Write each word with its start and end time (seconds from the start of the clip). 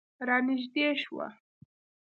رانږدې 0.27 0.87
شوه. 1.01 1.27